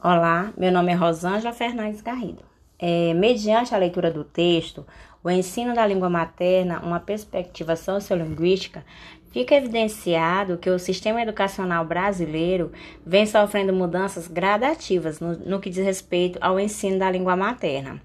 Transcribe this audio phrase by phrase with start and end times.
[0.00, 2.44] Olá, meu nome é Rosângela Fernandes Garrido.
[2.78, 4.86] É, mediante a leitura do texto,
[5.24, 8.84] o ensino da língua materna, uma perspectiva sociolinguística,
[9.32, 12.70] fica evidenciado que o sistema educacional brasileiro
[13.04, 18.00] vem sofrendo mudanças gradativas no, no que diz respeito ao ensino da língua materna.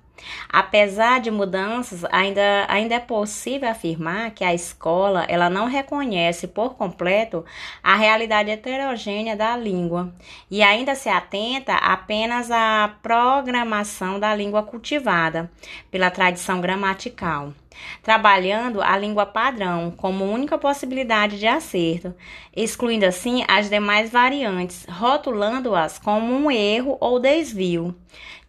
[0.49, 6.75] Apesar de mudanças, ainda, ainda é possível afirmar que a escola ela não reconhece por
[6.75, 7.43] completo
[7.81, 10.13] a realidade heterogênea da língua
[10.49, 15.51] e ainda se atenta apenas à programação da língua cultivada
[15.89, 17.53] pela tradição gramatical
[18.01, 22.13] trabalhando a língua padrão como única possibilidade de acerto,
[22.55, 27.95] excluindo assim as demais variantes, rotulando-as como um erro ou desvio.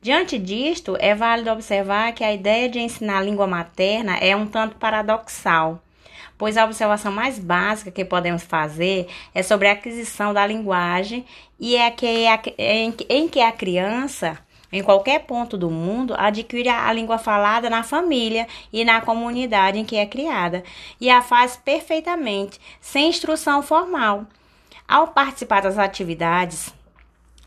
[0.05, 4.47] Diante disto, é válido observar que a ideia de ensinar a língua materna é um
[4.47, 5.83] tanto paradoxal,
[6.37, 11.25] pois a observação mais básica que podemos fazer é sobre a aquisição da linguagem
[11.59, 12.07] e é que,
[13.09, 14.39] em que a criança
[14.71, 19.87] em qualquer ponto do mundo, adquire a língua falada na família e na comunidade em
[19.87, 20.63] que é criada,
[21.01, 24.27] e a faz perfeitamente, sem instrução formal.
[24.87, 26.75] Ao participar das atividades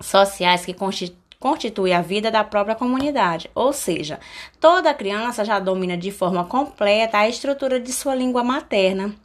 [0.01, 4.19] sociais que constituem constitui a vida da própria comunidade, ou seja,
[4.59, 9.15] toda criança já domina de forma completa a estrutura de sua língua materna.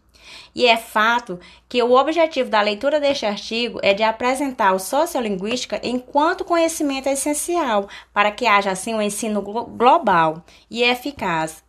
[0.55, 5.81] E é fato que o objetivo da leitura deste artigo é de apresentar o sociolinguística
[5.83, 11.65] enquanto conhecimento essencial para que haja assim um ensino global e eficaz,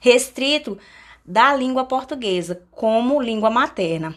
[0.00, 0.76] restrito
[1.24, 4.14] da língua portuguesa como língua materna,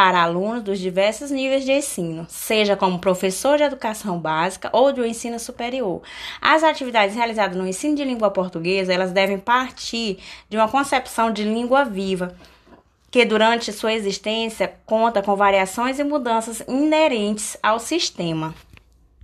[0.00, 5.04] para alunos dos diversos níveis de ensino, seja como professor de educação básica ou do
[5.04, 6.00] ensino superior.
[6.40, 11.44] As atividades realizadas no ensino de língua portuguesa, elas devem partir de uma concepção de
[11.44, 12.34] língua viva,
[13.10, 18.54] que durante sua existência conta com variações e mudanças inerentes ao sistema.